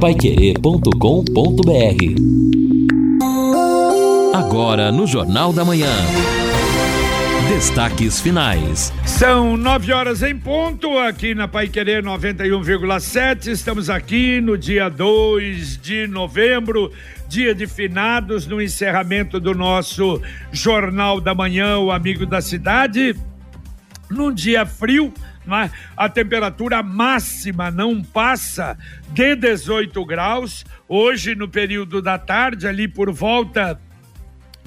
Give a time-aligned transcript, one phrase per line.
[0.00, 0.94] paiquerê.com.br
[4.32, 5.90] Agora no Jornal da Manhã.
[7.48, 8.92] Destaques finais.
[9.04, 13.48] São nove horas em ponto, aqui na Pai Querer 91,7.
[13.48, 16.92] Estamos aqui no dia 2 de novembro,
[17.26, 20.22] dia de finados, no encerramento do nosso
[20.52, 23.16] Jornal da Manhã, o Amigo da Cidade.
[24.08, 25.12] Num dia frio,
[25.56, 25.70] é?
[25.96, 28.76] a temperatura máxima não passa
[29.10, 30.64] de 18 graus.
[30.88, 33.80] Hoje, no período da tarde, ali por volta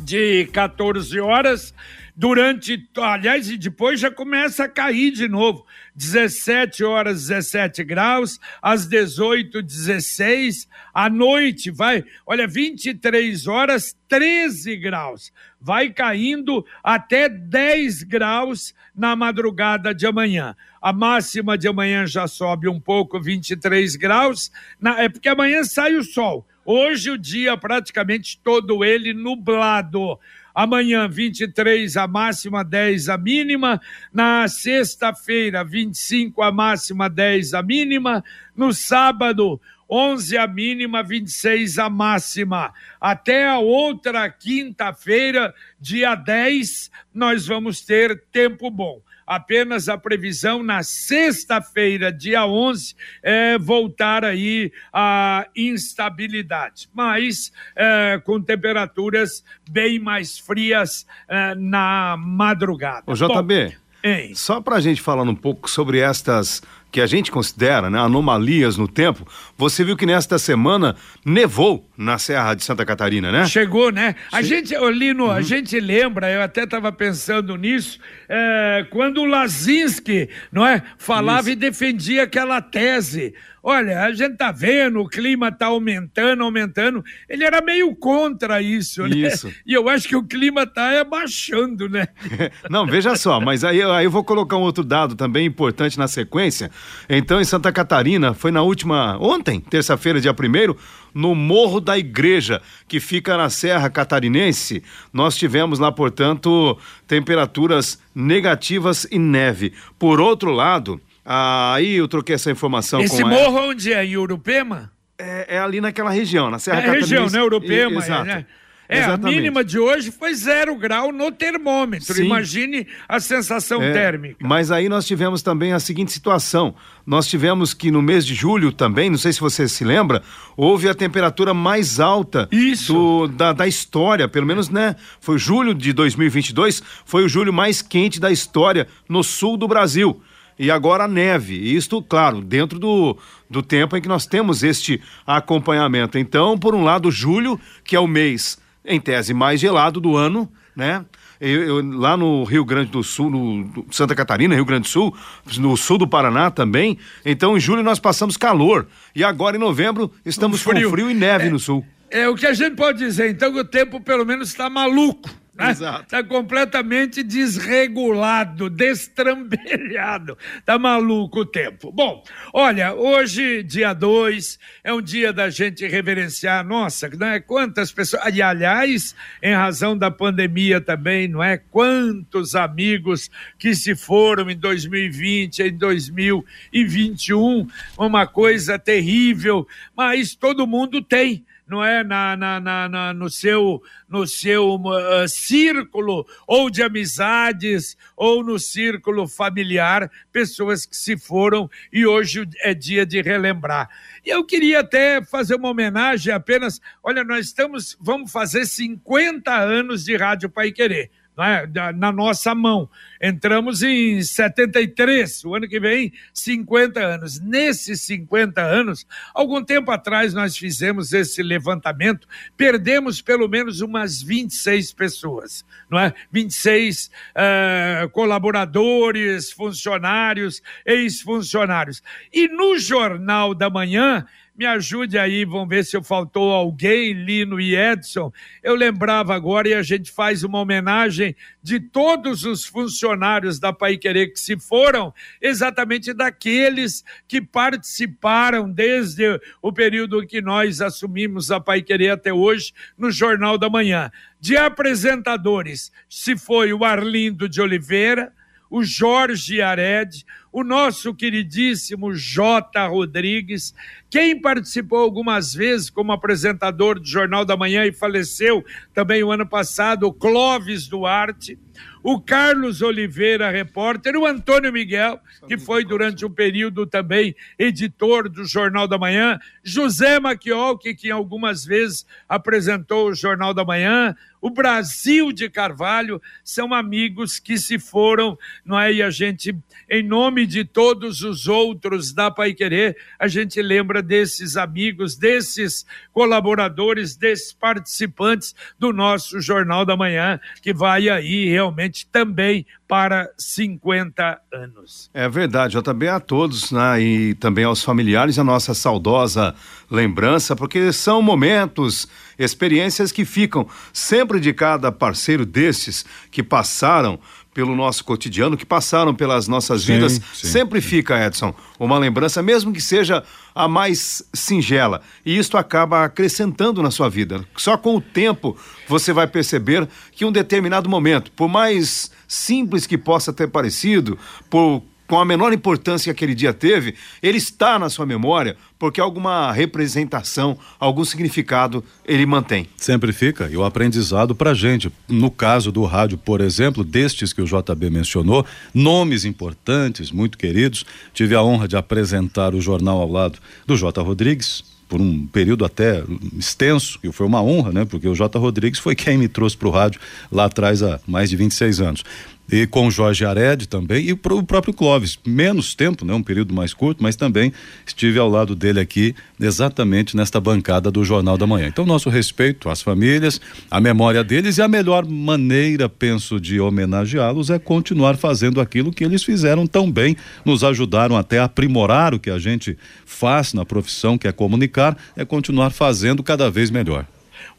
[0.03, 1.73] de 14 horas,
[2.15, 5.65] durante, aliás, e depois já começa a cair de novo.
[5.95, 15.33] 17 horas 17 graus, às 18 16, à noite vai, olha, 23 horas 13 graus.
[15.59, 20.55] Vai caindo até 10 graus na madrugada de amanhã.
[20.81, 25.95] A máxima de amanhã já sobe um pouco, 23 graus, na, é porque amanhã sai
[25.95, 26.47] o sol.
[26.65, 30.17] Hoje o dia praticamente todo ele nublado.
[30.53, 33.79] Amanhã, 23 a máxima, 10 a mínima.
[34.11, 38.23] Na sexta-feira, 25 a máxima, 10 a mínima.
[38.55, 42.73] No sábado, 11 a mínima, 26 a máxima.
[42.99, 49.01] Até a outra quinta-feira, dia 10, nós vamos ter tempo bom
[49.31, 52.93] apenas a previsão na sexta-feira, dia 11,
[53.23, 63.03] é voltar aí a instabilidade, mas é, com temperaturas bem mais frias é, na madrugada.
[63.07, 66.61] O JB, Bom, só para a gente falar um pouco sobre estas
[66.91, 69.25] que a gente considera né, anomalias no tempo,
[69.57, 73.45] você viu que nesta semana nevou na Serra de Santa Catarina, né?
[73.45, 74.15] Chegou, né?
[74.31, 75.31] A gente, Lino, uhum.
[75.31, 81.41] a gente lembra, eu até estava pensando nisso, é, quando o Lazinski, não é, falava
[81.41, 81.51] Isso.
[81.51, 87.03] e defendia aquela tese Olha, a gente tá vendo, o clima tá aumentando, aumentando.
[87.29, 89.15] Ele era meio contra isso, né?
[89.15, 89.53] Isso.
[89.65, 92.07] E eu acho que o clima tá abaixando, né?
[92.69, 96.07] Não, veja só, mas aí, aí eu vou colocar um outro dado também importante na
[96.07, 96.71] sequência.
[97.09, 100.77] Então, em Santa Catarina, foi na última, ontem, terça-feira, dia primeiro,
[101.13, 106.77] no Morro da Igreja, que fica na Serra Catarinense, nós tivemos lá, portanto,
[107.07, 109.73] temperaturas negativas e neve.
[109.99, 113.67] Por outro lado, aí eu troquei essa informação Esse com morro ela.
[113.67, 114.05] onde é?
[114.05, 114.91] Em Urupema?
[115.17, 117.13] É, é, ali naquela região, na Serra é Catarinense.
[117.13, 117.43] região, né?
[117.43, 118.25] Urupema, e, exato.
[118.25, 118.45] né?
[118.91, 119.25] É, Exatamente.
[119.25, 122.13] a mínima de hoje foi zero grau no termômetro.
[122.13, 122.25] Sim.
[122.25, 124.35] Imagine a sensação é, térmica.
[124.45, 126.75] Mas aí nós tivemos também a seguinte situação.
[127.07, 130.21] Nós tivemos que no mês de julho também, não sei se você se lembra,
[130.57, 132.49] houve a temperatura mais alta
[132.85, 134.97] do, da, da história, pelo menos, né?
[135.21, 140.21] Foi julho de 2022, foi o julho mais quente da história no sul do Brasil
[140.59, 141.55] e agora a neve.
[141.55, 143.17] Isto, claro, dentro do,
[143.49, 146.17] do tempo em que nós temos este acompanhamento.
[146.17, 150.51] Então, por um lado, julho, que é o mês, em tese, mais gelado do ano,
[150.75, 151.05] né?
[151.39, 155.15] Eu, eu, lá no Rio Grande do Sul, no Santa Catarina, Rio Grande do Sul,
[155.57, 156.99] no sul do Paraná também.
[157.25, 158.87] Então, em julho nós passamos calor.
[159.15, 160.89] E agora, em novembro, estamos frio.
[160.89, 161.83] com frio e neve é, no sul.
[162.11, 165.29] É o que a gente pode dizer, então, que o tempo pelo menos está maluco.
[165.69, 166.05] Exato.
[166.07, 170.37] Tá completamente desregulado, destrambelhado.
[170.65, 171.91] Tá maluco o tempo.
[171.91, 172.23] Bom,
[172.53, 177.39] olha, hoje, dia 2, é um dia da gente reverenciar, nossa, né?
[177.39, 178.35] Quantas pessoas.
[178.35, 181.57] E, aliás, em razão da pandemia também, não é?
[181.57, 187.67] Quantos amigos que se foram em 2020, em 2021,
[187.97, 193.81] uma coisa terrível, mas todo mundo tem não é na, na, na, na no seu
[194.09, 201.69] no seu uh, círculo ou de amizades ou no círculo familiar pessoas que se foram
[201.93, 203.89] e hoje é dia de relembrar.
[204.25, 210.03] E eu queria até fazer uma homenagem apenas, olha, nós estamos vamos fazer 50 anos
[210.03, 212.89] de Rádio Pai Querer né, na nossa mão.
[213.21, 217.39] Entramos em 73, o ano que vem, 50 anos.
[217.39, 224.93] Nesses 50 anos, algum tempo atrás nós fizemos esse levantamento, perdemos pelo menos umas 26
[224.93, 226.13] pessoas, não é?
[226.31, 232.01] 26 uh, eh, colaboradores, funcionários, ex-funcionários.
[232.33, 234.25] E no Jornal da Manhã,
[234.55, 238.31] me ajude aí, vamos ver se faltou alguém, Lino e Edson.
[238.61, 243.97] Eu lembrava agora e a gente faz uma homenagem de todos os funcionários da Pai
[243.97, 251.59] Querer que se foram, exatamente daqueles que participaram desde o período que nós assumimos a
[251.59, 254.11] Pai Querer até hoje no Jornal da Manhã.
[254.39, 258.33] De apresentadores, se foi o Arlindo de Oliveira,
[258.69, 262.87] o Jorge Ared, o nosso queridíssimo J.
[262.87, 263.73] Rodrigues,
[264.09, 268.63] quem participou algumas vezes como apresentador do Jornal da Manhã e faleceu
[268.93, 271.57] também o ano passado, o Clóvis Duarte
[272.03, 278.43] o Carlos Oliveira, repórter, o Antônio Miguel, que foi durante um período também editor do
[278.43, 284.49] Jornal da Manhã, José Maquiol, que, que algumas vezes apresentou o Jornal da Manhã, o
[284.49, 288.91] Brasil de Carvalho, são amigos que se foram, não é?
[288.91, 289.55] E a gente,
[289.87, 295.85] em nome de todos os outros da Pai Querer, a gente lembra desses amigos, desses
[296.11, 304.41] colaboradores, desses participantes do nosso Jornal da Manhã, que vai aí realmente também para 50
[304.53, 305.09] anos.
[305.13, 309.55] É verdade, eu também a todos, né, e também aos familiares, a nossa saudosa
[309.89, 312.05] lembrança, porque são momentos,
[312.37, 317.17] experiências que ficam sempre de cada parceiro desses que passaram
[317.53, 320.87] pelo nosso cotidiano, que passaram pelas nossas sim, vidas, sim, sempre sim.
[320.87, 325.01] fica, Edson, uma lembrança, mesmo que seja a mais singela.
[325.25, 327.45] E isto acaba acrescentando na sua vida.
[327.57, 328.55] Só com o tempo
[328.87, 334.17] você vai perceber que um determinado momento, por mais simples que possa ter parecido,
[334.49, 334.81] por
[335.11, 339.51] com a menor importância que aquele dia teve, ele está na sua memória porque alguma
[339.51, 342.65] representação, algum significado ele mantém.
[342.77, 344.89] Sempre fica, e o aprendizado para gente.
[345.09, 350.85] No caso do rádio, por exemplo, destes que o JB mencionou, nomes importantes, muito queridos.
[351.13, 353.37] Tive a honra de apresentar o jornal ao lado
[353.67, 354.01] do J.
[354.01, 356.03] Rodrigues, por um período até
[356.37, 357.85] extenso, e foi uma honra, né?
[357.85, 358.39] Porque o J.
[358.39, 359.99] Rodrigues foi quem me trouxe para o rádio
[360.31, 362.03] lá atrás há mais de 26 anos
[362.51, 365.17] e com Jorge Ared também e o próprio Clóvis.
[365.25, 366.13] Menos tempo, né?
[366.13, 367.51] um período mais curto, mas também
[367.85, 371.67] estive ao lado dele aqui, exatamente nesta bancada do Jornal da Manhã.
[371.67, 373.39] Então, nosso respeito às famílias,
[373.69, 379.03] a memória deles e a melhor maneira, penso, de homenageá-los é continuar fazendo aquilo que
[379.03, 383.65] eles fizeram tão bem, nos ajudaram até a aprimorar o que a gente faz na
[383.65, 387.05] profissão, que é comunicar, é continuar fazendo cada vez melhor.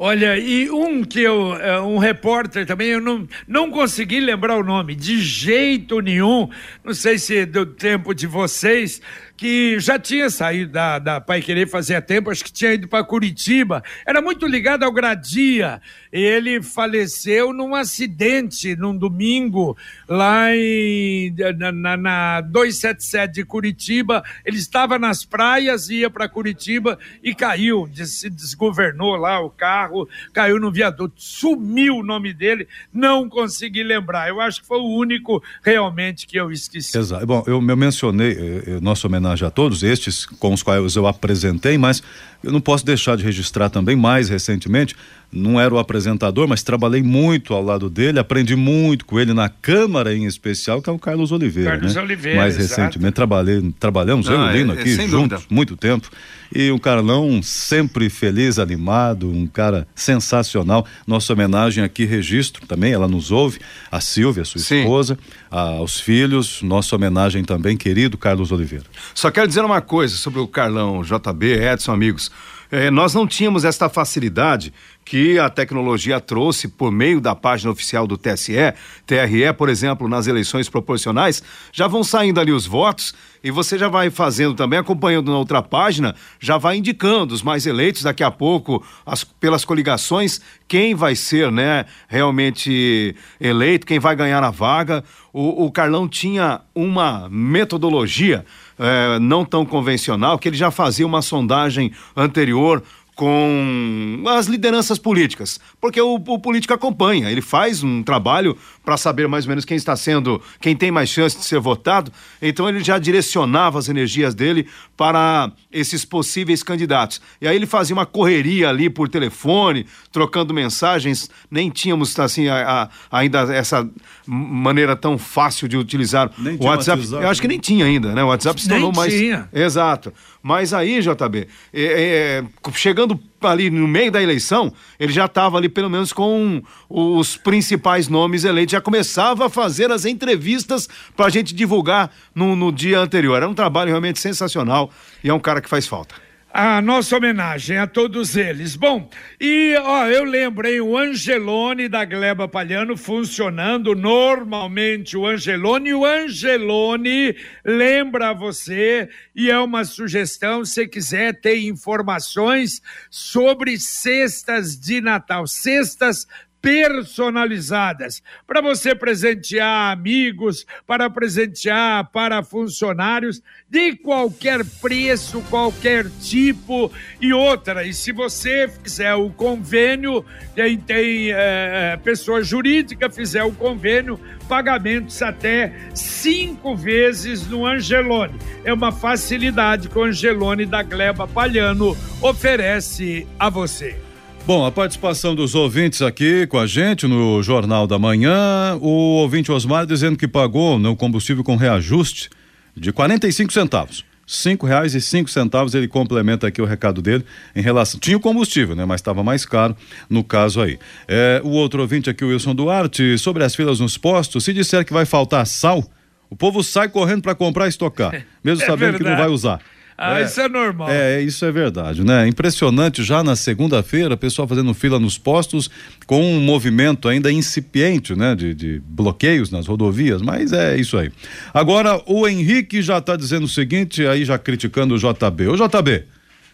[0.04, 4.64] Olha, e um que eu, é, um repórter também, eu não, não consegui lembrar o
[4.64, 6.48] nome, de jeito nenhum,
[6.82, 9.00] não sei se do tempo de vocês,
[9.36, 13.04] que já tinha saído da, da Pai Querer fazia tempo, acho que tinha ido para
[13.04, 15.80] Curitiba, era muito ligado ao Gradia.
[16.12, 19.76] Ele faleceu num acidente num domingo
[20.08, 24.22] lá em, na, na, na 277 de Curitiba.
[24.44, 30.60] Ele estava nas praias, ia para Curitiba e caiu, se desgovernou lá o carro, caiu
[30.60, 34.28] no viaduto, sumiu o nome dele, não consegui lembrar.
[34.28, 36.96] Eu acho que foi o único realmente que eu esqueci.
[36.96, 37.26] Exato.
[37.26, 40.96] Bom, eu, eu mencionei eh, eh nossa homenagem homenagem a todos estes com os quais
[40.96, 42.02] eu apresentei, mas
[42.42, 44.96] eu não posso deixar de registrar também mais recentemente.
[45.32, 49.48] Não era o apresentador, mas trabalhei muito ao lado dele, aprendi muito com ele na
[49.48, 51.70] Câmara em especial, que é o Carlos Oliveira.
[51.70, 52.02] Carlos né?
[52.02, 52.38] Oliveira.
[52.38, 52.80] Mais exato.
[52.82, 55.40] recentemente trabalhei, trabalhamos eu e o é, Lino aqui é, juntos, dúvida.
[55.48, 56.10] muito tempo.
[56.54, 60.86] E um Carlão sempre feliz, animado, um cara sensacional.
[61.06, 63.58] Nossa homenagem aqui, registro também, ela nos ouve,
[63.90, 64.80] a Silvia, sua Sim.
[64.80, 65.18] esposa,
[65.50, 68.84] aos filhos, nossa homenagem também, querido Carlos Oliveira.
[69.14, 72.30] Só quero dizer uma coisa sobre o Carlão, JB, Edson, amigos.
[72.74, 74.72] É, nós não tínhamos esta facilidade
[75.04, 78.72] que a tecnologia trouxe por meio da página oficial do TSE,
[79.04, 83.12] TRE, por exemplo, nas eleições proporcionais, já vão saindo ali os votos
[83.44, 87.66] e você já vai fazendo também, acompanhando na outra página, já vai indicando os mais
[87.66, 94.16] eleitos daqui a pouco, as, pelas coligações, quem vai ser, né, realmente eleito, quem vai
[94.16, 95.04] ganhar a vaga.
[95.30, 98.46] O, o Carlão tinha uma metodologia
[98.82, 102.82] é, não tão convencional, que ele já fazia uma sondagem anterior
[103.14, 109.28] com as lideranças políticas, porque o, o político acompanha, ele faz um trabalho para saber
[109.28, 112.82] mais ou menos quem está sendo, quem tem mais chance de ser votado, então ele
[112.82, 114.66] já direcionava as energias dele
[114.96, 117.20] para esses possíveis candidatos.
[117.40, 122.88] E aí ele fazia uma correria ali por telefone, trocando mensagens, nem tínhamos assim a,
[123.10, 123.88] a, ainda essa
[124.26, 127.02] maneira tão fácil de utilizar o WhatsApp.
[127.02, 127.22] WhatsApp.
[127.22, 128.22] Eu acho que nem tinha ainda, né?
[128.24, 129.12] O WhatsApp se tornou nem mais.
[129.12, 129.48] Tinha.
[129.52, 130.12] Exato.
[130.42, 133.01] Mas aí, JB, é, é, chegando
[133.42, 138.44] ali no meio da eleição, ele já estava ali pelo menos com os principais nomes
[138.44, 143.36] eleitos, já começava a fazer as entrevistas para a gente divulgar no, no dia anterior.
[143.36, 144.90] Era um trabalho realmente sensacional
[145.22, 148.76] e é um cara que faz falta a nossa homenagem a todos eles.
[148.76, 149.08] Bom,
[149.40, 155.94] e ó, eu lembrei o Angelone da Gleba Palhano funcionando normalmente o Angelone.
[155.94, 165.00] O Angelone lembra você e é uma sugestão se quiser ter informações sobre cestas de
[165.00, 166.26] Natal, cestas
[166.62, 176.90] personalizadas para você presentear amigos, para presentear para funcionários de qualquer preço, qualquer tipo
[177.20, 177.84] e outra.
[177.84, 185.20] E se você fizer o convênio, quem tem é, pessoa jurídica fizer o convênio, pagamentos
[185.20, 188.38] até cinco vezes no Angelone.
[188.64, 194.11] É uma facilidade que o Angelone da Gleba Palhano oferece a você.
[194.44, 198.88] Bom, a participação dos ouvintes aqui com a gente no Jornal da Manhã, o
[199.20, 202.28] ouvinte Osmar dizendo que pagou no combustível com reajuste
[202.76, 204.04] de 45 centavos.
[204.26, 208.20] Cinco reais e cinco centavos, ele complementa aqui o recado dele em relação, tinha o
[208.20, 209.76] combustível, né, mas estava mais caro
[210.08, 210.78] no caso aí.
[211.06, 214.84] É, o outro ouvinte aqui, o Wilson Duarte, sobre as filas nos postos, se disser
[214.84, 215.84] que vai faltar sal,
[216.30, 219.04] o povo sai correndo para comprar e estocar, mesmo é sabendo verdade.
[219.04, 219.60] que não vai usar.
[220.04, 220.90] Ah, é, isso é normal.
[220.90, 222.26] É, isso é verdade, né?
[222.26, 225.70] Impressionante já na segunda-feira, pessoal fazendo fila nos postos
[226.06, 228.34] com um movimento ainda incipiente, né?
[228.34, 231.12] De, de bloqueios nas rodovias, mas é isso aí.
[231.54, 235.46] Agora, o Henrique já está dizendo o seguinte, aí já criticando o JB.
[235.46, 236.04] Ô JB,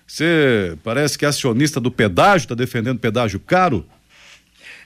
[0.07, 3.83] você parece que é acionista do pedágio, está defendendo pedágio caro?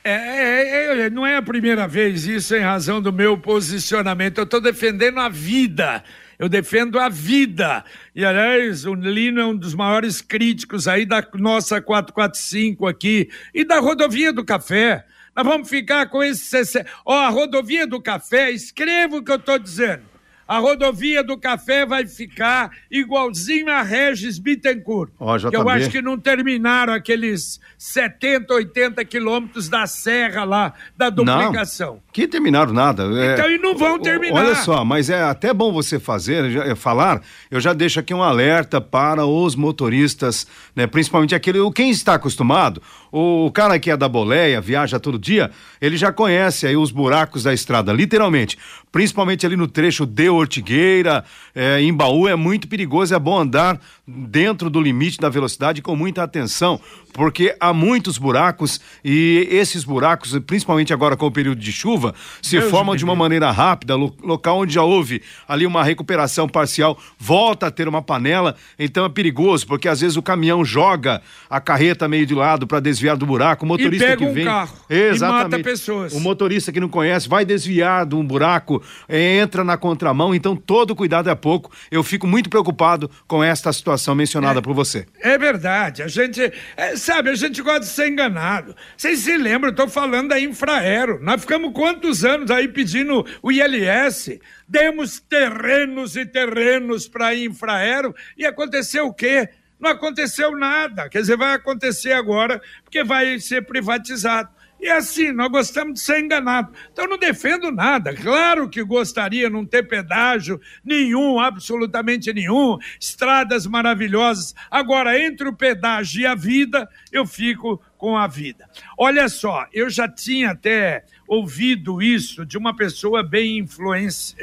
[0.05, 4.39] É, é, é, não é a primeira vez isso em razão do meu posicionamento.
[4.39, 6.05] Eu estou defendendo a vida
[6.43, 7.85] eu defendo a vida.
[8.17, 13.65] E, aliás, o Lino é um dos maiores críticos aí da nossa 445 aqui e
[13.65, 15.07] da rodovia do café.
[15.37, 16.85] Nós vamos ficar com esse.
[17.07, 20.12] Ó, oh, a rodovia do café, escreva o que eu estou dizendo
[20.53, 25.11] a rodovia do café vai ficar igualzinho a Regis Bittencourt.
[25.19, 31.09] Oh, que eu acho que não terminaram aqueles 70, 80 quilômetros da serra lá, da
[31.09, 31.95] duplicação.
[31.95, 33.05] Não, que terminaram nada.
[33.05, 34.45] É, então, e não vão terminar.
[34.45, 38.23] Olha só, mas é até bom você fazer, já, falar, eu já deixo aqui um
[38.23, 44.09] alerta para os motoristas, né, principalmente aquele, quem está acostumado, o cara que é da
[44.09, 48.59] boleia, viaja todo dia, ele já conhece aí os buracos da estrada, literalmente.
[48.91, 53.81] Principalmente ali no trecho de Ortigueira, é, em Baú, é muito perigoso, é bom andar
[54.15, 56.81] dentro do limite da velocidade com muita atenção,
[57.13, 62.59] porque há muitos buracos e esses buracos, principalmente agora com o período de chuva, se
[62.59, 67.67] Deus formam de uma maneira rápida, local onde já houve ali uma recuperação parcial, volta
[67.67, 72.09] a ter uma panela, então é perigoso, porque às vezes o caminhão joga a carreta
[72.09, 74.77] meio de lado para desviar do buraco, o motorista e pega que um vem, carro
[74.89, 76.13] exatamente, e mata pessoas.
[76.13, 80.95] O motorista que não conhece vai desviar de um buraco, entra na contramão, então todo
[80.95, 81.71] cuidado é pouco.
[81.91, 85.07] Eu fico muito preocupado com esta situação mencionada é, por você.
[85.21, 88.75] É verdade, a gente, é, sabe, a gente gosta de ser enganado.
[88.97, 91.19] Vocês se lembram, tô falando da Infraero.
[91.23, 94.41] Nós ficamos quantos anos aí pedindo o ILS?
[94.67, 99.49] Demos terrenos e terrenos para a Infraero e aconteceu o quê?
[99.79, 101.09] Não aconteceu nada.
[101.09, 104.49] Quer dizer, vai acontecer agora, porque vai ser privatizado.
[104.83, 106.77] E assim, nós gostamos de ser enganados.
[106.93, 108.13] Então, não defendo nada.
[108.13, 114.57] Claro que gostaria não ter pedágio nenhum, absolutamente nenhum, estradas maravilhosas.
[114.69, 118.69] Agora, entre o pedágio e a vida, eu fico com a vida.
[118.99, 124.37] Olha só, eu já tinha até ouvido isso de uma pessoa bem influência,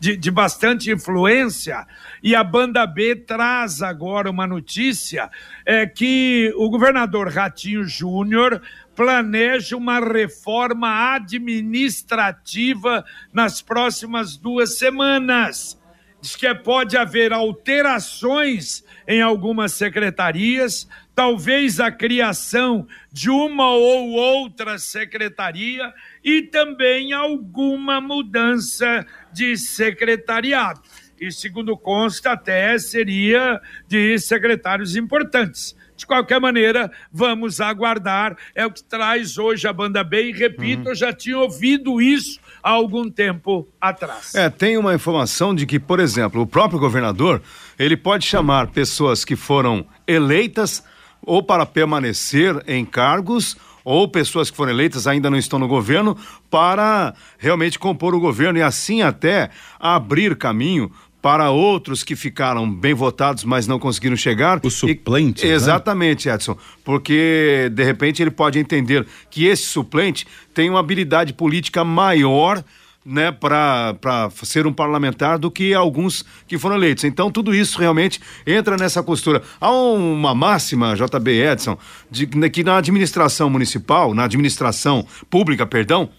[0.00, 1.86] de, de bastante influência,
[2.20, 5.30] e a banda B traz agora uma notícia
[5.64, 8.60] é, que o governador Ratinho Júnior
[9.00, 13.02] planeja uma reforma administrativa
[13.32, 15.80] nas próximas duas semanas.
[16.20, 24.78] Diz que pode haver alterações em algumas secretarias, talvez a criação de uma ou outra
[24.78, 30.82] secretaria e também alguma mudança de secretariado.
[31.20, 35.76] E, segundo consta, até seria de secretários importantes.
[35.94, 38.34] De qualquer maneira, vamos aguardar.
[38.54, 40.30] É o que traz hoje a banda B.
[40.30, 40.88] E repito, uhum.
[40.88, 44.34] eu já tinha ouvido isso há algum tempo atrás.
[44.34, 47.42] É, tem uma informação de que, por exemplo, o próprio governador
[47.78, 50.82] ele pode chamar pessoas que foram eleitas
[51.20, 56.16] ou para permanecer em cargos ou pessoas que foram eleitas ainda não estão no governo
[56.50, 62.94] para realmente compor o governo e assim até abrir caminho para outros que ficaram bem
[62.94, 64.60] votados, mas não conseguiram chegar.
[64.62, 65.46] O suplente.
[65.46, 65.50] E...
[65.50, 66.34] Exatamente, né?
[66.34, 66.56] Edson.
[66.84, 72.64] Porque, de repente, ele pode entender que esse suplente tem uma habilidade política maior
[73.04, 73.96] né, para
[74.42, 77.04] ser um parlamentar do que alguns que foram eleitos.
[77.04, 79.42] Então, tudo isso realmente entra nessa costura.
[79.60, 81.78] Há uma máxima, JB Edson,
[82.10, 86.10] de, que na administração municipal, na administração pública, perdão,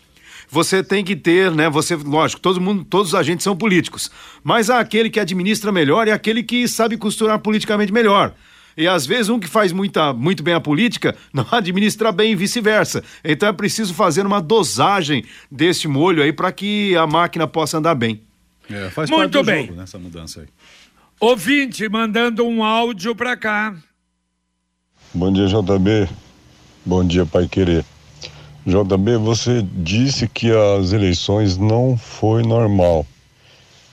[0.52, 1.70] você tem que ter, né?
[1.70, 4.12] Você, lógico, todo mundo, todos os agentes são políticos,
[4.44, 8.36] mas há aquele que administra melhor e aquele que sabe costurar politicamente melhor.
[8.76, 12.36] E às vezes um que faz muita, muito bem a política não administra bem e
[12.36, 13.02] vice-versa.
[13.24, 17.96] Então é preciso fazer uma dosagem deste molho aí para que a máquina possa andar
[17.96, 18.22] bem.
[18.70, 19.68] É, faz muito parte do bem.
[19.68, 20.48] jogo nessa mudança aí.
[21.18, 23.74] Ouvinte mandando um áudio para cá.
[25.14, 26.10] Bom dia, JB.
[26.86, 27.86] Bom dia, Pai Querer.
[28.66, 33.06] JB, você disse que as eleições não foi normal.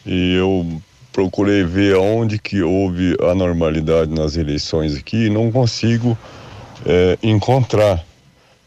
[0.04, 0.80] E eu
[1.12, 6.16] procurei ver onde que houve anormalidade nas eleições aqui e não consigo
[6.87, 8.04] é, encontrar.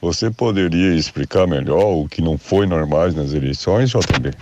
[0.02, 4.34] Você poderia explicar melhor o que não foi normal nas eleições, JB?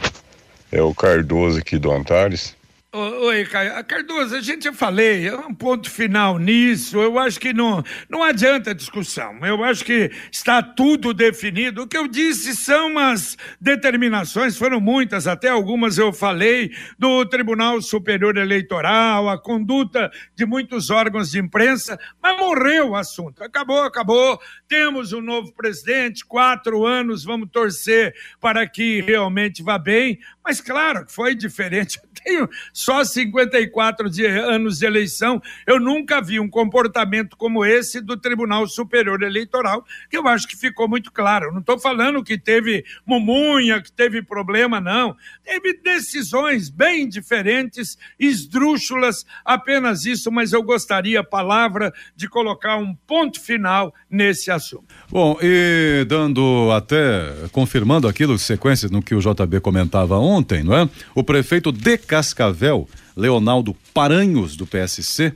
[0.71, 2.55] É o Cardoso aqui do Antares.
[2.91, 3.45] Oi,
[3.87, 6.99] Cardoso, a gente já falei, é um ponto final nisso.
[6.99, 9.37] Eu acho que não, não adianta discussão.
[9.45, 11.83] Eu acho que está tudo definido.
[11.83, 17.79] O que eu disse são as determinações, foram muitas, até algumas eu falei, do Tribunal
[17.79, 23.43] Superior Eleitoral, a conduta de muitos órgãos de imprensa, mas morreu o assunto.
[23.43, 24.41] Acabou, acabou.
[24.67, 30.17] Temos um novo presidente, quatro anos, vamos torcer para que realmente vá bem.
[30.43, 31.99] Mas claro que foi diferente.
[32.09, 35.41] Eu tenho só 54 de anos de eleição.
[35.67, 40.55] Eu nunca vi um comportamento como esse do Tribunal Superior Eleitoral, que eu acho que
[40.55, 41.51] ficou muito claro.
[41.51, 45.13] Não estou falando que teve mumunha, que teve problema, não.
[45.43, 53.41] Teve decisões bem diferentes, esdrúxulas, apenas isso, mas eu gostaria, palavra, de colocar um ponto
[53.41, 54.85] final nesse assunto.
[55.09, 60.89] Bom, e dando até, confirmando aquilo, sequência no que o JB comentava ontem, não é?
[61.13, 62.68] O prefeito de Cascavel,
[63.15, 65.33] Leonardo Paranhos, do PSC,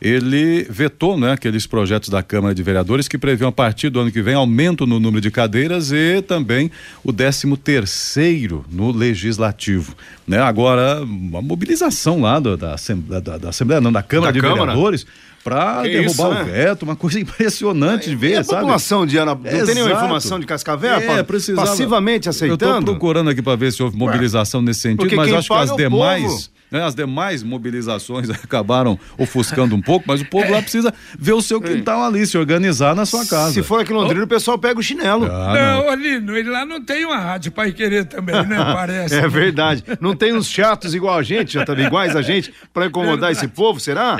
[0.00, 4.10] ele vetou né, aqueles projetos da Câmara de Vereadores que previam a partir do ano
[4.10, 6.70] que vem aumento no número de cadeiras e também
[7.02, 9.94] o 13 terceiro no legislativo.
[10.26, 10.38] Né?
[10.38, 12.76] Agora, uma mobilização lá do, da,
[13.20, 14.72] da, da, Assembleia, não, da Câmara da de Câmara?
[14.72, 15.06] Vereadores
[15.42, 16.44] para derrubar isso, o né?
[16.44, 18.60] veto, uma coisa impressionante de ver, e a sabe?
[18.60, 19.66] população de Ana, não Exato.
[19.66, 20.94] tem nenhuma informação de Cascavel?
[20.94, 22.64] É, precisava, passivamente aceitando?
[22.64, 25.54] Eu estou procurando aqui para ver se houve mobilização Ué, nesse sentido, mas acho que
[25.54, 26.22] as é demais...
[26.22, 26.82] Povo né?
[26.82, 31.60] As demais mobilizações acabaram ofuscando um pouco, mas o povo lá precisa ver o seu
[31.60, 33.52] quintal ali, se organizar na sua casa.
[33.52, 34.24] Se for aqui em Londrina, oh.
[34.24, 35.24] o pessoal pega o chinelo.
[35.26, 38.56] Ah, não, ali, ele lá não tem uma rádio para querer também, né?
[38.74, 39.14] Parece.
[39.14, 39.84] é verdade.
[40.00, 43.46] Não tem uns chatos igual a gente, já também iguais a gente, para incomodar esse
[43.46, 44.16] povo, será?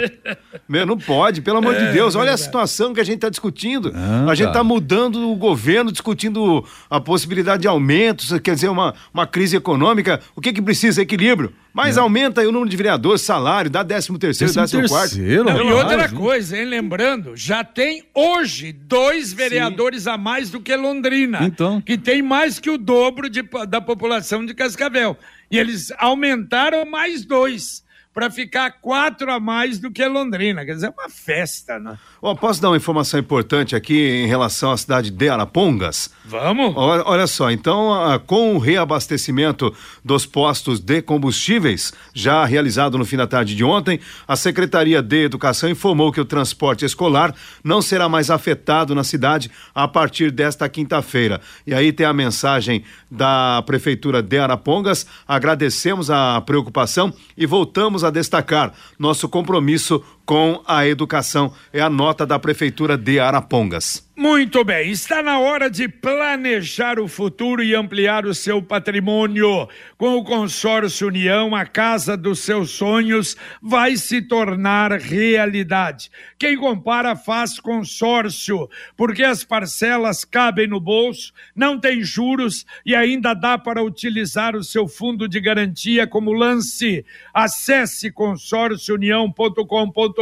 [0.68, 2.14] Meu, não pode, pelo amor é, de Deus.
[2.14, 3.92] Olha a situação que a gente está discutindo.
[3.92, 8.94] Ah, a gente está mudando o governo, discutindo a possibilidade de aumentos, quer dizer, uma,
[9.12, 10.20] uma crise econômica.
[10.36, 11.02] O que que precisa?
[11.02, 11.52] Equilíbrio.
[11.74, 12.00] Mas é.
[12.00, 15.18] aumenta aí o número de vereadores, salário, dá 13 terceiro, décimo, quarto.
[15.18, 20.10] Não, e outra coisa, hein, lembrando, já tem hoje dois vereadores Sim.
[20.10, 21.40] a mais do que Londrina.
[21.42, 21.80] Então.
[21.80, 25.16] Que tem mais que o dobro de, da população de Cascavel.
[25.50, 27.82] E eles aumentaram mais dois
[28.14, 30.64] para ficar quatro a mais do que Londrina.
[30.64, 31.98] Quer dizer, é uma festa, né?
[32.22, 36.10] Oh, posso dar uma informação importante aqui em relação à cidade de Arapongas?
[36.24, 36.72] Vamos.
[36.76, 37.90] Olha, olha só, então,
[38.24, 39.74] com o reabastecimento
[40.04, 43.98] dos postos de combustíveis, já realizado no fim da tarde de ontem,
[44.28, 49.50] a Secretaria de Educação informou que o transporte escolar não será mais afetado na cidade
[49.74, 51.40] a partir desta quinta-feira.
[51.66, 55.04] E aí tem a mensagem da Prefeitura de Arapongas.
[55.26, 58.72] Agradecemos a preocupação e voltamos a destacar.
[58.98, 61.52] Nosso compromisso com a educação.
[61.72, 64.04] É a nota da Prefeitura de Arapongas.
[64.16, 69.68] Muito bem, está na hora de planejar o futuro e ampliar o seu patrimônio.
[69.98, 76.12] Com o consórcio União, a casa dos seus sonhos vai se tornar realidade.
[76.38, 83.34] Quem compara faz consórcio, porque as parcelas cabem no bolso, não tem juros e ainda
[83.34, 87.04] dá para utilizar o seu fundo de garantia como lance.
[87.34, 90.13] Acesse consórciounião.com.br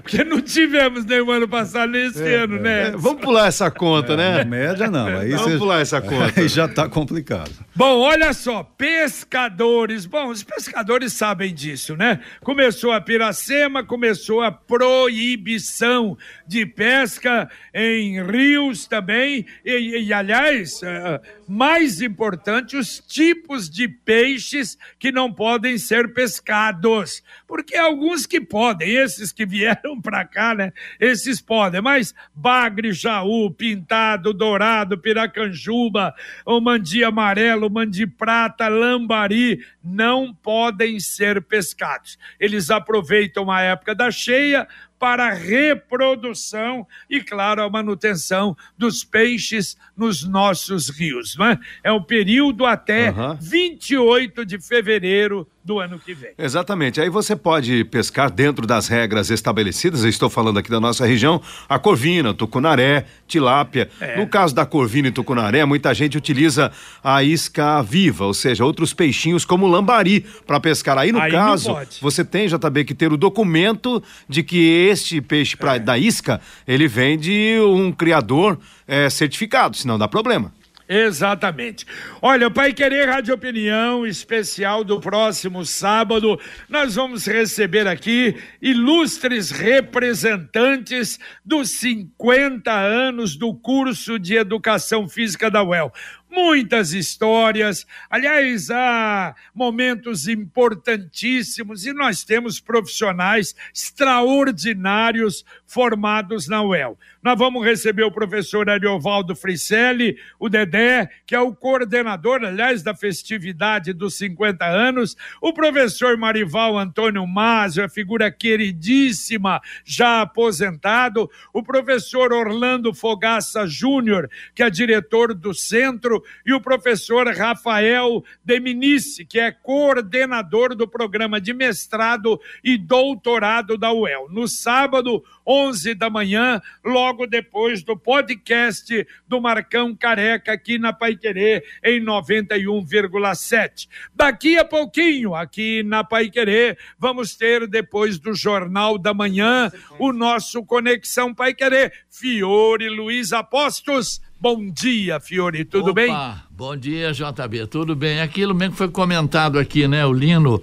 [0.00, 2.88] porque não tivemos nenhum ano passado nesse é, ano, né?
[2.88, 4.44] É, vamos pular essa conta, né?
[4.44, 5.06] Média não.
[5.06, 5.58] Aí vamos você...
[5.58, 6.40] pular essa conta.
[6.40, 7.50] Aí já está complicado.
[7.74, 10.06] Bom, olha só, pescadores.
[10.06, 12.20] Bom, os pescadores sabem disso, né?
[12.40, 19.44] Começou a piracema, começou a proibição de pesca em rios também.
[19.64, 27.24] E, e aliás, uh, mais importante, os tipos de peixes que não podem ser pescados.
[27.44, 30.72] Porque alguns que podem, esses que vieram para cá, né?
[31.00, 36.14] Esses podem, mas bagre, jaú, pintado, dourado, piracanjuba,
[36.46, 42.16] o mandi amarelo, mandi prata, lambari, não podem ser pescados.
[42.38, 49.76] Eles aproveitam a época da cheia para a reprodução e, claro, a manutenção dos peixes
[49.96, 51.36] nos nossos rios.
[51.36, 51.58] Não é?
[51.84, 53.36] é o período até uhum.
[53.40, 56.30] 28 de fevereiro do ano que vem.
[56.38, 56.98] Exatamente.
[56.98, 60.02] Aí você pode pescar dentro das regras estabelecidas.
[60.02, 63.90] Estou falando aqui da nossa região, a corvina, tucunaré, tilápia.
[64.00, 64.16] É.
[64.16, 66.72] No caso da corvina e tucunaré, muita gente utiliza
[67.04, 70.96] a isca viva, ou seja, outros peixinhos como lambari para pescar.
[70.96, 75.54] Aí no Aí caso, você tem JB que ter o documento de que este peixe
[75.54, 75.78] pra, é.
[75.78, 80.50] da isca, ele vem de um criador é, certificado, senão dá problema.
[80.88, 81.84] Exatamente.
[82.22, 89.50] Olha, o Pai Querer Rádio Opinião especial do próximo sábado, nós vamos receber aqui ilustres
[89.50, 95.92] representantes dos 50 anos do curso de Educação Física da UEL
[96.30, 97.86] muitas histórias.
[98.08, 106.98] Aliás, há momentos importantíssimos e nós temos profissionais extraordinários formados na UEL.
[107.20, 112.94] Nós vamos receber o professor Ariovaldo Fricelli, o Dedé, que é o coordenador, aliás, da
[112.94, 121.60] festividade dos 50 anos, o professor Marival Antônio Mazio, a figura queridíssima, já aposentado, o
[121.60, 129.40] professor Orlando Fogaça Júnior, que é diretor do centro, e o professor Rafael Deminice, que
[129.40, 134.28] é coordenador do programa de mestrado e doutorado da UEL.
[134.30, 141.64] No sábado, 11 da manhã, logo depois do podcast do Marcão Careca aqui na Paiquerê
[141.84, 143.88] em 91,7.
[144.14, 150.64] Daqui a pouquinho, aqui na Paiquerê, vamos ter depois do Jornal da Manhã o nosso
[150.64, 151.92] Conexão Paiquerê.
[152.10, 154.20] Fiore Luiz Apostos.
[154.40, 156.16] Bom dia, Fiore, tudo Opa, bem?
[156.50, 158.20] Bom dia, JB, tudo bem?
[158.20, 160.06] Aquilo mesmo que foi comentado aqui, né?
[160.06, 160.62] O Lino,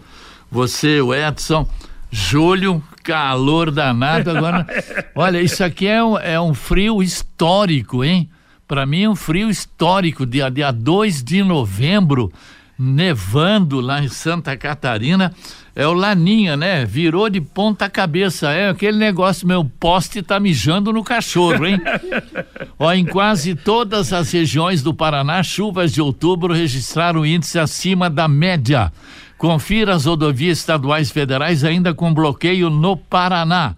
[0.50, 1.68] você, o Edson,
[2.16, 4.30] Julho, calor danado.
[4.30, 4.66] Agora,
[5.14, 8.30] olha, isso aqui é um, é um frio histórico, hein?
[8.66, 10.26] Para mim, é um frio histórico.
[10.26, 12.32] Dia, dia 2 de novembro,
[12.80, 15.34] nevando lá em Santa Catarina.
[15.76, 16.86] É o Laninha, né?
[16.86, 18.50] Virou de ponta cabeça.
[18.50, 21.82] É aquele negócio, meu poste tá mijando no cachorro, hein?
[22.80, 28.26] Ó, em quase todas as regiões do Paraná, chuvas de outubro registraram índice acima da
[28.26, 28.90] média.
[29.46, 33.76] Confira as rodovias estaduais federais ainda com bloqueio no Paraná.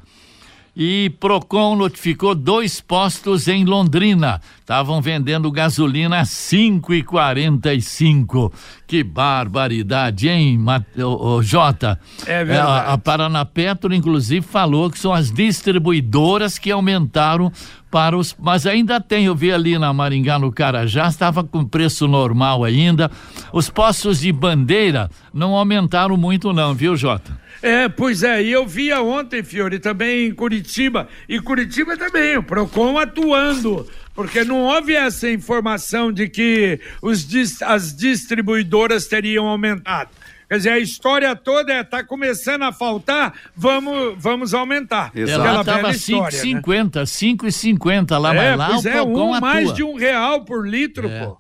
[0.74, 4.42] E Procon notificou dois postos em Londrina.
[4.68, 8.52] Estavam vendendo gasolina a cinco e quarenta e cinco.
[8.86, 10.60] Que barbaridade, hein,
[10.98, 11.98] o, Jota?
[12.26, 12.90] É verdade.
[12.90, 17.50] A, a Paraná Petro, inclusive, falou que são as distribuidoras que aumentaram
[17.90, 18.36] para os.
[18.38, 23.10] Mas ainda tem, eu vi ali na Maringá, no Carajá, estava com preço normal ainda.
[23.54, 27.40] Os postos de bandeira não aumentaram muito, não, viu, Jota?
[27.60, 32.44] É, pois é, e eu via ontem, Fiore, também em Curitiba, e Curitiba também, o
[32.44, 37.28] PROCON atuando, porque não houve essa informação de que os,
[37.62, 40.10] as distribuidoras teriam aumentado.
[40.50, 45.12] Quer dizer, a história toda é tá começando a faltar, vamos, vamos aumentar.
[45.14, 45.48] Exato.
[45.48, 47.04] Ela estava 5,50, né?
[47.04, 49.40] 5,50 lá, é, mas lá pois o é, um atua.
[49.40, 51.24] mais de um real por litro, é.
[51.24, 51.38] pô.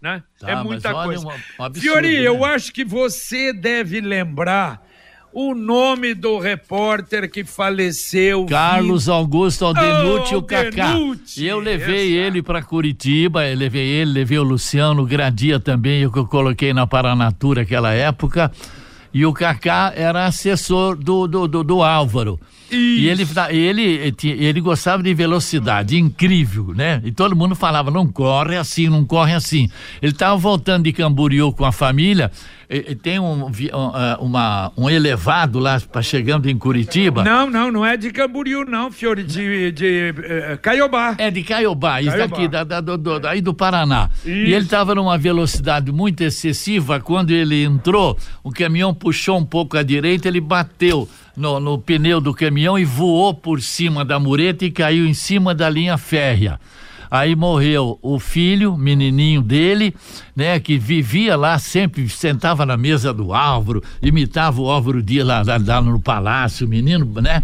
[0.00, 0.22] Né?
[0.38, 1.26] Tá, é muita coisa.
[1.26, 2.28] Um absurdo, Fiori, né?
[2.28, 4.80] eu acho que você deve lembrar
[5.32, 8.46] o nome do repórter que faleceu.
[8.46, 10.94] Carlos Augusto Aldenucci, oh, o Cacá.
[11.36, 12.26] E eu levei essa.
[12.26, 16.72] ele para Curitiba, eu levei ele, levei o Luciano Gradia também, o que eu coloquei
[16.72, 18.52] na Paranatura naquela época.
[19.14, 22.38] E o Cacá era assessor do, do, do, do Álvaro.
[22.72, 27.00] E ele, ele, ele gostava de velocidade, incrível, né?
[27.04, 29.68] E todo mundo falava, não corre assim, não corre assim.
[30.00, 32.30] Ele estava voltando de Camboriú com a família,
[32.72, 33.50] e, e tem um,
[34.18, 37.22] uma, um elevado lá para chegando em Curitiba.
[37.22, 41.14] Não, não, não é de Camboriú, não, Fiore, de, de uh, Caiobá.
[41.18, 42.36] É de Caiobá, isso Caiobá.
[42.36, 44.08] daqui, da, da, do, do, aí do Paraná.
[44.24, 44.30] Isso.
[44.30, 46.98] E ele estava numa velocidade muito excessiva.
[46.98, 51.06] Quando ele entrou, o caminhão puxou um pouco à direita, ele bateu
[51.36, 55.54] no, no pneu do caminhão e voou por cima da mureta e caiu em cima
[55.54, 56.58] da linha férrea.
[57.12, 59.94] Aí morreu o filho, menininho dele,
[60.34, 65.42] né, que vivia lá, sempre sentava na mesa do Álvaro, imitava o Álvaro Dia lá,
[65.42, 67.42] lá, lá, no palácio, o menino, né?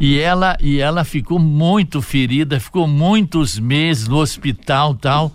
[0.00, 5.30] E ela e ela ficou muito ferida, ficou muitos meses no hospital, tal.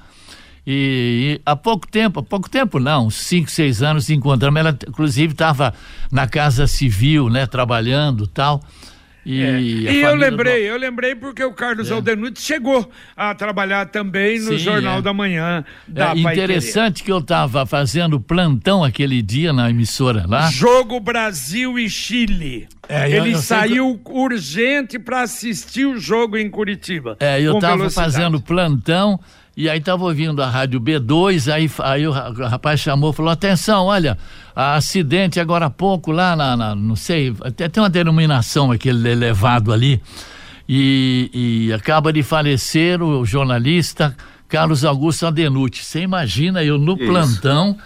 [0.72, 4.60] E, e, há pouco tempo, há pouco tempo não, uns 5, 6 anos encontramos.
[4.60, 5.74] Ela, inclusive, estava
[6.12, 8.62] na Casa Civil, né, trabalhando tal.
[9.26, 9.60] E, é.
[9.60, 10.68] e eu lembrei, do...
[10.68, 11.94] eu lembrei porque o Carlos é.
[11.94, 15.02] Aldenucci chegou a trabalhar também no Sim, Jornal é.
[15.02, 20.52] da Manhã da é interessante que eu estava fazendo plantão aquele dia na emissora lá.
[20.52, 22.68] Jogo Brasil e Chile.
[22.88, 27.18] É, eu, Ele eu saiu urgente para assistir o jogo em Curitiba.
[27.20, 29.20] É, eu estava fazendo plantão
[29.60, 34.18] e aí estava ouvindo a rádio B2, aí, aí o rapaz chamou, falou, atenção, olha,
[34.56, 39.74] acidente agora há pouco lá na, na não sei, até tem uma denominação aquele elevado
[39.74, 40.02] ali,
[40.68, 44.16] e, e acaba de falecer o jornalista
[44.48, 45.84] Carlos Augusto Adenucci.
[45.84, 47.06] Você imagina eu no Isso.
[47.06, 47.78] plantão,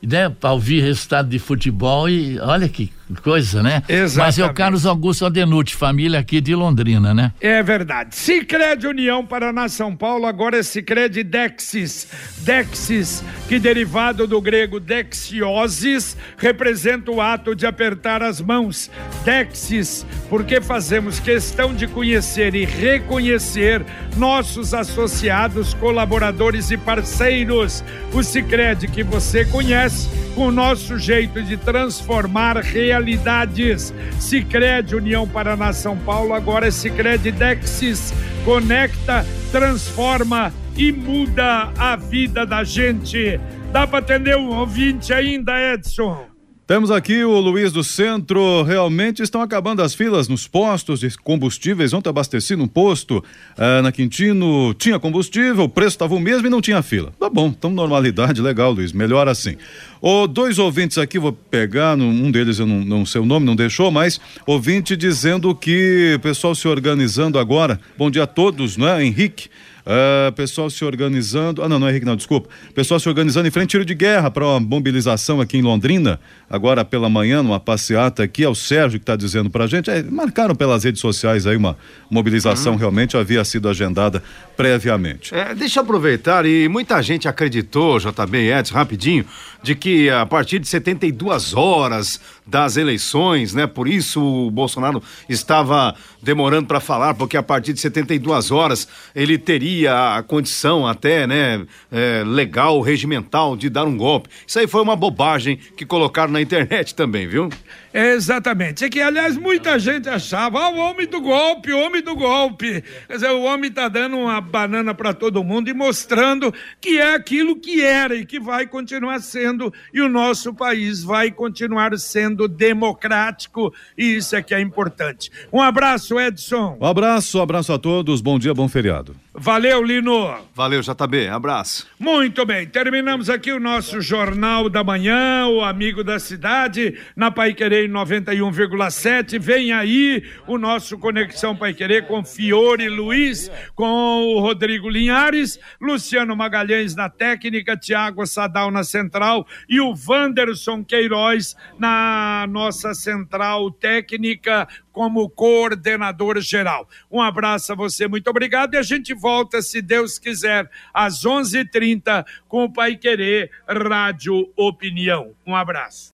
[0.00, 3.82] né, para ouvir resultado de futebol e olha que coisa, né?
[3.88, 4.16] Exatamente.
[4.16, 7.32] Mas é o Carlos Augusto Adenucci, família aqui de Londrina, né?
[7.40, 8.14] É verdade.
[8.14, 12.08] Cicred União Paraná São Paulo, agora é Cicred Dexis.
[12.38, 18.90] Dexis, que derivado do grego dexiosis, representa o ato de apertar as mãos.
[19.24, 23.84] Dexis, porque fazemos questão de conhecer e reconhecer
[24.16, 27.84] nossos associados, colaboradores e parceiros.
[28.12, 33.92] O Cicred que você conhece, com o nosso jeito de transformar realidades realidades.
[34.18, 38.12] Sicredi União Paraná São Paulo, agora é Sicredi Dexis.
[38.44, 43.40] Conecta, transforma e muda a vida da gente.
[43.72, 46.29] Dá para atender um ouvinte ainda, Edson?
[46.70, 48.62] Temos aqui o Luiz do Centro.
[48.62, 51.92] Realmente estão acabando as filas nos postos de combustíveis.
[51.92, 56.48] Ontem abasteci num posto uh, na Quintino, tinha combustível, o preço estava o mesmo e
[56.48, 57.12] não tinha fila.
[57.18, 58.92] Tá bom, então normalidade, legal, Luiz.
[58.92, 59.56] Melhor assim.
[60.00, 63.56] O dois ouvintes aqui, vou pegar, um deles eu não, não sei o nome, não
[63.56, 67.80] deixou, mas ouvinte dizendo que o pessoal se organizando agora.
[67.98, 69.04] Bom dia a todos, não é?
[69.04, 69.48] Henrique.
[69.90, 71.64] Uh, pessoal se organizando.
[71.64, 72.48] Ah, não, não é Henrique, não, desculpa.
[72.72, 76.20] Pessoal se organizando em frente tiro de guerra para uma mobilização aqui em Londrina.
[76.48, 79.90] Agora pela manhã, numa passeata aqui, é o Sérgio que está dizendo para a gente.
[79.90, 81.76] É, marcaram pelas redes sociais aí uma
[82.08, 82.78] mobilização, uhum.
[82.78, 84.22] realmente havia sido agendada
[84.60, 85.34] previamente.
[85.34, 89.24] É, deixa eu aproveitar, e muita gente acreditou, JB Edson, rapidinho,
[89.62, 93.66] de que a partir de 72 horas das eleições, né?
[93.66, 99.38] Por isso o Bolsonaro estava demorando para falar, porque a partir de 72 horas ele
[99.38, 104.28] teria a condição até, né, é, legal, regimental de dar um golpe.
[104.46, 107.48] Isso aí foi uma bobagem que colocaram na internet também, viu?
[107.92, 108.84] Exatamente.
[108.84, 112.82] É que, aliás, muita gente achava, ah, o homem do golpe, o homem do golpe.
[113.06, 117.14] Quer dizer, o homem está dando uma banana para todo mundo e mostrando que é
[117.14, 122.46] aquilo que era e que vai continuar sendo, e o nosso país vai continuar sendo
[122.46, 125.30] democrático, e isso é que é importante.
[125.52, 126.78] Um abraço, Edson.
[126.80, 129.16] Um abraço, um abraço a todos, bom dia, bom feriado.
[129.32, 130.44] Valeu, Lino.
[130.54, 131.28] Valeu, JB.
[131.28, 131.88] Abraço.
[131.98, 132.66] Muito bem.
[132.66, 139.38] Terminamos aqui o nosso Jornal da Manhã, o Amigo da Cidade, na Pai Querer 91,7.
[139.38, 146.34] Vem aí o nosso Conexão Pai Querer com Fiore Luiz, com o Rodrigo Linhares, Luciano
[146.34, 154.66] Magalhães na técnica, Tiago Sadal na central e o Wanderson Queiroz na nossa central técnica
[154.92, 156.88] como coordenador geral.
[157.10, 158.74] Um abraço a você, muito obrigado.
[158.74, 163.50] E a gente volta, se Deus quiser, às 11:30 h 30 com o Pai Querer
[163.66, 165.32] Rádio Opinião.
[165.46, 166.10] Um abraço.